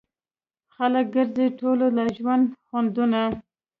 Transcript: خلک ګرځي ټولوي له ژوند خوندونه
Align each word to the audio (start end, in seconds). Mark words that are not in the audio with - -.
خلک 0.75 1.05
ګرځي 1.15 1.47
ټولوي 1.59 1.89
له 1.97 2.05
ژوند 2.17 2.43
خوندونه 2.67 3.21